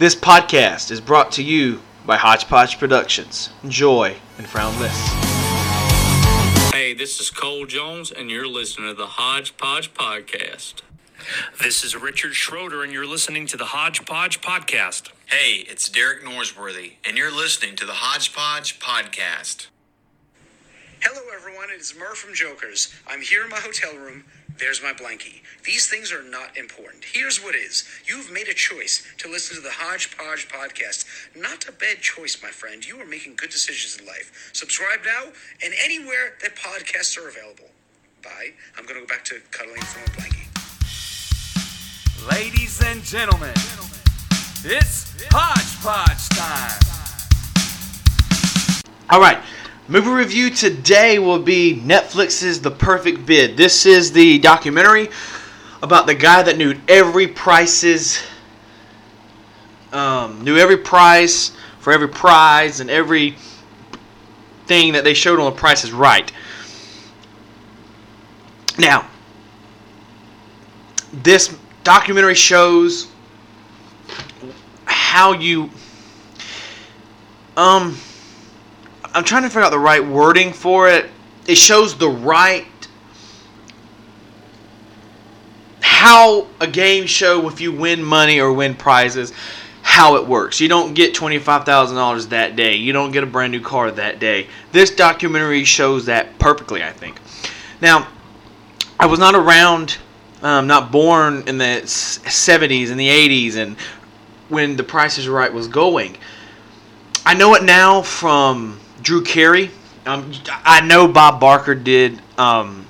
This 0.00 0.16
podcast 0.16 0.90
is 0.90 0.98
brought 0.98 1.32
to 1.32 1.42
you 1.42 1.82
by 2.06 2.16
Hodgepodge 2.16 2.78
Productions. 2.78 3.50
Enjoy 3.62 4.16
and 4.38 4.46
frown 4.46 4.72
less. 4.80 6.72
Hey, 6.72 6.94
this 6.94 7.20
is 7.20 7.28
Cole 7.28 7.66
Jones, 7.66 8.10
and 8.10 8.30
you're 8.30 8.48
listening 8.48 8.88
to 8.88 8.94
the 8.94 9.06
Hodgepodge 9.06 9.92
Podcast. 9.92 10.76
This 11.60 11.84
is 11.84 11.94
Richard 11.94 12.34
Schroeder, 12.34 12.82
and 12.82 12.94
you're 12.94 13.04
listening 13.04 13.46
to 13.48 13.58
the 13.58 13.66
Hodgepodge 13.66 14.40
Podcast. 14.40 15.10
Hey, 15.26 15.66
it's 15.68 15.90
Derek 15.90 16.24
Norsworthy, 16.24 16.92
and 17.04 17.18
you're 17.18 17.30
listening 17.30 17.76
to 17.76 17.84
the 17.84 17.92
Hodgepodge 17.92 18.80
Podcast. 18.80 19.66
Hello, 21.02 21.20
everyone. 21.36 21.68
It's 21.74 21.94
Murr 21.94 22.14
from 22.14 22.32
Jokers. 22.32 22.90
I'm 23.06 23.20
here 23.20 23.44
in 23.44 23.50
my 23.50 23.58
hotel 23.58 23.94
room. 23.98 24.24
There's 24.60 24.82
my 24.82 24.92
blankie. 24.92 25.40
These 25.64 25.86
things 25.86 26.12
are 26.12 26.22
not 26.22 26.58
important. 26.58 27.02
Here's 27.02 27.42
what 27.42 27.54
is. 27.54 27.88
You've 28.04 28.30
made 28.30 28.46
a 28.46 28.52
choice 28.52 29.02
to 29.16 29.28
listen 29.28 29.56
to 29.56 29.62
the 29.62 29.70
Hodgepodge 29.72 30.48
podcast. 30.48 31.06
Not 31.34 31.66
a 31.66 31.72
bad 31.72 32.00
choice, 32.02 32.36
my 32.42 32.50
friend. 32.50 32.86
You 32.86 33.00
are 33.00 33.06
making 33.06 33.36
good 33.36 33.48
decisions 33.48 33.98
in 33.98 34.06
life. 34.06 34.50
Subscribe 34.52 35.00
now 35.06 35.32
and 35.64 35.72
anywhere 35.82 36.34
that 36.42 36.56
podcasts 36.56 37.16
are 37.16 37.26
available. 37.28 37.70
Bye. 38.22 38.50
I'm 38.76 38.84
going 38.84 39.00
to 39.00 39.00
go 39.00 39.06
back 39.06 39.24
to 39.24 39.40
cuddling 39.50 39.80
from 39.80 40.02
a 40.02 40.10
blankie. 40.18 40.46
Ladies 42.30 42.82
and 42.84 43.02
gentlemen, 43.02 43.54
it's 44.62 45.14
Hodgepodge 45.32 46.28
time. 46.36 46.80
All 49.08 49.20
right. 49.20 49.38
Movie 49.90 50.10
review 50.10 50.50
today 50.50 51.18
will 51.18 51.40
be 51.40 51.82
Netflix's 51.84 52.60
The 52.60 52.70
Perfect 52.70 53.26
Bid. 53.26 53.56
This 53.56 53.86
is 53.86 54.12
the 54.12 54.38
documentary 54.38 55.08
about 55.82 56.06
the 56.06 56.14
guy 56.14 56.44
that 56.44 56.56
knew 56.56 56.76
every 56.86 57.26
prices, 57.26 58.22
um, 59.92 60.44
knew 60.44 60.56
every 60.56 60.76
price 60.76 61.50
for 61.80 61.92
every 61.92 62.08
prize 62.08 62.78
and 62.78 62.88
every 62.88 63.34
thing 64.66 64.92
that 64.92 65.02
they 65.02 65.12
showed 65.12 65.40
on 65.40 65.46
the 65.46 65.58
Price 65.58 65.82
is 65.82 65.90
Right. 65.90 66.30
Now, 68.78 69.10
this 71.12 71.58
documentary 71.82 72.36
shows 72.36 73.08
how 74.84 75.32
you 75.32 75.68
um 77.56 77.98
I'm 79.12 79.24
trying 79.24 79.42
to 79.42 79.48
figure 79.48 79.62
out 79.62 79.70
the 79.70 79.78
right 79.78 80.04
wording 80.04 80.52
for 80.52 80.88
it. 80.88 81.06
It 81.46 81.56
shows 81.56 81.96
the 81.96 82.08
right 82.08 82.66
how 85.80 86.46
a 86.60 86.66
game 86.66 87.06
show 87.06 87.48
if 87.48 87.60
you 87.60 87.72
win 87.72 88.02
money 88.02 88.40
or 88.40 88.52
win 88.52 88.74
prizes 88.74 89.32
how 89.82 90.16
it 90.16 90.26
works. 90.26 90.60
You 90.60 90.68
don't 90.68 90.94
get 90.94 91.14
$25,000 91.14 92.28
that 92.28 92.54
day. 92.54 92.76
You 92.76 92.92
don't 92.92 93.10
get 93.10 93.24
a 93.24 93.26
brand 93.26 93.52
new 93.52 93.60
car 93.60 93.90
that 93.90 94.18
day. 94.20 94.46
This 94.72 94.90
documentary 94.90 95.64
shows 95.64 96.06
that 96.06 96.38
perfectly, 96.38 96.82
I 96.82 96.92
think. 96.92 97.18
Now, 97.80 98.06
I 98.98 99.06
was 99.06 99.18
not 99.18 99.34
around 99.34 99.98
um, 100.42 100.66
not 100.66 100.92
born 100.92 101.42
in 101.46 101.58
the 101.58 101.82
70s 101.84 102.90
and 102.90 103.00
the 103.00 103.08
80s 103.08 103.56
and 103.56 103.76
when 104.48 104.76
the 104.76 104.84
Price 104.84 105.18
is 105.18 105.28
Right 105.28 105.52
was 105.52 105.68
going. 105.68 106.16
I 107.26 107.34
know 107.34 107.54
it 107.54 107.62
now 107.62 108.02
from 108.02 108.80
Drew 109.02 109.22
Carey. 109.22 109.70
Um, 110.06 110.32
I 110.64 110.80
know 110.80 111.06
Bob 111.08 111.40
Barker 111.40 111.74
did 111.74 112.20
um, 112.38 112.86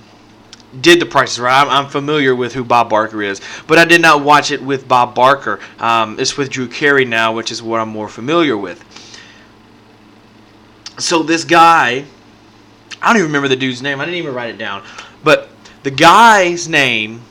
did 0.80 1.00
the 1.00 1.06
Price 1.06 1.33
is 1.33 1.41
Right. 1.41 1.61
I'm, 1.61 1.69
I'm, 1.69 1.91
familiar 1.91 2.34
with 2.34 2.52
who 2.52 2.64
Bob 2.64 2.91
Barker 2.91 3.22
is, 3.22 3.41
but 3.67 3.78
I 3.78 3.84
did 3.84 4.00
not 4.00 4.22
watch 4.22 4.50
it 4.50 4.62
with 4.62 4.86
Bob 4.86 5.14
Barker. 5.14 5.58
Um, 5.78 6.19
it's 6.20 6.36
with 6.36 6.50
Drew 6.50 6.69
Carey 6.69 7.05
now, 7.05 7.34
which 7.34 7.50
is 7.50 7.62
what 7.62 7.80
I'm 7.80 7.89
more 7.89 8.08
familiar 8.08 8.56
with. 8.56 8.84
So 10.98 11.22
this 11.22 11.44
guy, 11.44 12.05
I 13.02 13.06
don't 13.06 13.17
even 13.17 13.27
remember 13.27 13.48
the 13.48 13.56
dude's 13.56 13.83
name. 13.83 14.00
I 14.00 14.05
didn't 14.05 14.19
even 14.19 14.34
write 14.34 14.55
it 14.55 14.58
down, 14.58 14.85
but 15.24 15.48
the 15.83 15.90
guy's 15.90 16.68
name 16.68 17.23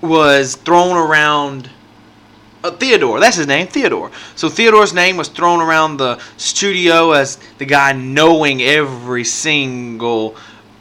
was 0.00 0.56
thrown 0.56 0.96
around 0.96 1.68
uh, 2.62 2.70
Theodore. 2.72 3.20
That's 3.20 3.36
his 3.36 3.46
name, 3.46 3.66
Theodore. 3.66 4.10
So 4.36 4.48
Theodore's 4.48 4.92
name 4.92 5.16
was 5.16 5.28
thrown 5.28 5.60
around 5.60 5.96
the 5.96 6.20
studio 6.36 7.12
as 7.12 7.38
the 7.58 7.64
guy 7.64 7.92
knowing 7.92 8.62
every 8.62 9.24
single 9.24 10.36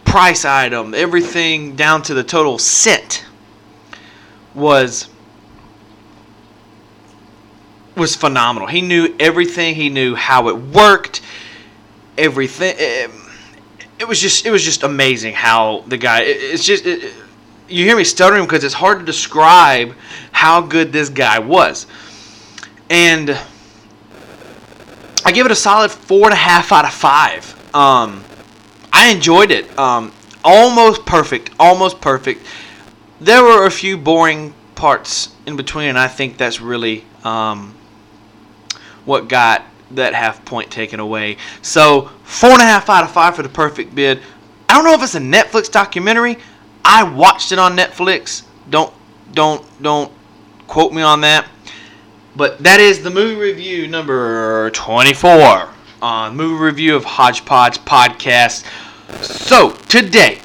price 0.05 0.43
item, 0.43 0.93
everything 0.93 1.75
down 1.75 2.01
to 2.03 2.13
the 2.13 2.23
total 2.23 2.57
cent 2.57 3.25
was 4.55 5.07
was 7.95 8.15
phenomenal. 8.15 8.67
He 8.67 8.81
knew 8.81 9.13
everything. 9.19 9.75
He 9.75 9.89
knew 9.89 10.15
how 10.15 10.47
it 10.47 10.57
worked. 10.57 11.21
Everything. 12.17 12.75
It, 12.77 13.11
it 13.99 14.07
was 14.07 14.19
just 14.19 14.45
it 14.45 14.51
was 14.51 14.63
just 14.63 14.83
amazing 14.83 15.33
how 15.33 15.83
the 15.87 15.97
guy. 15.97 16.21
It, 16.21 16.37
it's 16.37 16.65
just. 16.65 16.85
It, 16.85 17.13
you 17.69 17.85
hear 17.85 17.95
me 17.95 18.03
stuttering 18.03 18.43
because 18.43 18.63
it's 18.63 18.73
hard 18.73 18.99
to 18.99 19.05
describe 19.05 19.95
how 20.31 20.61
good 20.61 20.91
this 20.91 21.09
guy 21.09 21.39
was. 21.39 21.87
And 22.89 23.37
I 25.25 25.31
give 25.31 25.45
it 25.45 25.51
a 25.51 25.55
solid 25.55 25.91
four 25.91 26.25
and 26.25 26.33
a 26.33 26.37
half 26.37 26.71
out 26.71 26.85
of 26.85 26.93
five. 26.93 27.53
Um, 27.75 28.23
I 28.91 29.09
enjoyed 29.09 29.51
it. 29.51 29.77
Um, 29.77 30.11
almost 30.43 31.05
perfect. 31.05 31.51
Almost 31.59 32.01
perfect. 32.01 32.45
There 33.21 33.43
were 33.43 33.65
a 33.65 33.71
few 33.71 33.97
boring 33.97 34.53
parts 34.75 35.29
in 35.45 35.55
between, 35.55 35.89
and 35.89 35.99
I 35.99 36.07
think 36.07 36.37
that's 36.37 36.61
really 36.61 37.03
um, 37.23 37.75
what 39.05 39.27
got 39.27 39.63
that 39.91 40.13
half 40.13 40.43
point 40.45 40.71
taken 40.71 40.99
away. 40.99 41.37
So, 41.61 42.09
four 42.23 42.51
and 42.51 42.61
a 42.61 42.65
half 42.65 42.89
out 42.89 43.03
of 43.03 43.11
five 43.11 43.35
for 43.35 43.43
the 43.43 43.49
perfect 43.49 43.93
bid. 43.93 44.21
I 44.69 44.75
don't 44.75 44.85
know 44.85 44.93
if 44.93 45.03
it's 45.03 45.15
a 45.15 45.19
Netflix 45.19 45.69
documentary. 45.71 46.37
I 46.91 47.03
watched 47.03 47.51
it 47.51 47.59
on 47.59 47.77
Netflix. 47.77 48.41
Don't 48.71 48.91
don't 49.33 49.63
don't 49.79 50.11
quote 50.65 50.91
me 50.91 51.03
on 51.03 51.21
that. 51.21 51.47
But 52.35 52.63
that 52.63 52.79
is 52.79 53.03
the 53.03 53.11
movie 53.11 53.35
review 53.35 53.87
number 53.87 54.71
24 54.71 55.69
on 56.01 56.35
movie 56.35 56.63
review 56.63 56.95
of 56.95 57.05
Hodgepodge 57.05 57.77
podcast. 57.85 58.65
So, 59.21 59.71
today 59.87 60.39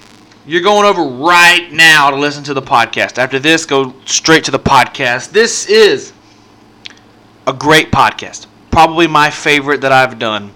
you're 0.44 0.60
going 0.60 0.84
over 0.84 1.02
right 1.02 1.72
now 1.72 2.10
to 2.10 2.16
listen 2.16 2.44
to 2.44 2.52
the 2.52 2.60
podcast. 2.60 3.16
After 3.16 3.38
this, 3.38 3.64
go 3.64 3.94
straight 4.04 4.44
to 4.44 4.50
the 4.50 4.58
podcast. 4.58 5.30
This 5.30 5.64
is 5.66 6.12
a 7.46 7.54
great 7.54 7.90
podcast. 7.90 8.48
Probably 8.70 9.06
my 9.06 9.30
favorite 9.30 9.80
that 9.80 9.92
I've 9.92 10.18
done. 10.18 10.52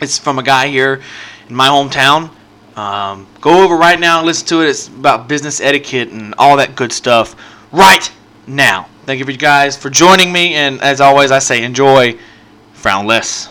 It's 0.00 0.18
from 0.18 0.38
a 0.38 0.42
guy 0.42 0.68
here 0.68 1.02
in 1.46 1.54
my 1.54 1.68
hometown. 1.68 2.30
Um, 2.76 3.26
go 3.40 3.64
over 3.64 3.74
right 3.76 3.98
now 3.98 4.18
and 4.18 4.26
listen 4.26 4.46
to 4.48 4.60
it. 4.62 4.68
It's 4.68 4.88
about 4.88 5.28
business 5.28 5.60
etiquette 5.60 6.10
and 6.10 6.34
all 6.36 6.58
that 6.58 6.76
good 6.76 6.92
stuff 6.92 7.34
right 7.72 8.12
now. 8.46 8.88
Thank 9.06 9.18
you 9.18 9.24
for 9.24 9.30
you 9.30 9.38
guys 9.38 9.76
for 9.76 9.88
joining 9.88 10.30
me, 10.30 10.54
and 10.54 10.80
as 10.82 11.00
always, 11.00 11.30
I 11.30 11.38
say 11.38 11.64
enjoy, 11.64 12.18
frown 12.74 13.06
less. 13.06 13.48